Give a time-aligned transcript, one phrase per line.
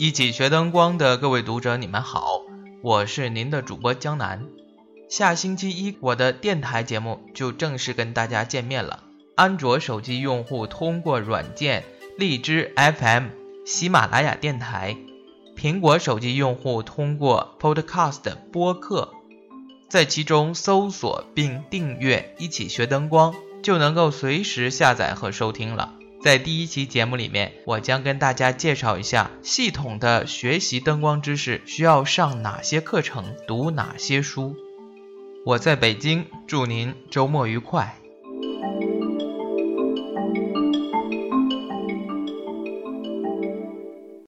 [0.00, 2.42] 一起学灯光的各位读者，你们好，
[2.82, 4.46] 我是您的主播江南。
[5.08, 9.02] 下星期一，我的电台节目就正式跟大家见面了。
[9.34, 11.82] 安卓手机用户通过软件
[12.16, 13.24] 荔枝 FM、
[13.66, 14.94] 喜马拉雅电台；
[15.56, 19.12] 苹果手机用户通过 Podcast 播客，
[19.88, 23.34] 在其中搜索并订阅“一起学灯光”，
[23.64, 25.94] 就能够随时下载和收听了。
[26.20, 34.56] 在第一期节目里面我将跟大家介绍一下系统的学习灯光知识需要上哪些课程读哪些书。
[35.44, 37.98] 我在北京祝您周末愉快。